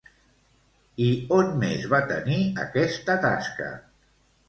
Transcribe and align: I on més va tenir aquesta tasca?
I 1.09 1.09
on 1.37 1.53
més 1.65 1.85
va 1.93 2.01
tenir 2.15 2.41
aquesta 2.67 3.23
tasca? 3.31 3.73